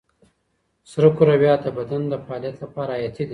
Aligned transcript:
سرو 0.91 1.09
کرویات 1.17 1.59
د 1.65 1.67
بدن 1.79 2.01
د 2.11 2.13
فعالیت 2.25 2.55
لپاره 2.63 2.91
حیاتي 2.97 3.23
دي. 3.25 3.29